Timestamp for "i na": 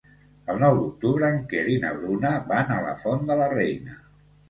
1.75-1.93